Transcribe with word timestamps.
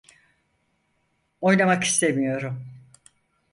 Oynamak 1.41 1.83
istemiyorum. 1.83 2.65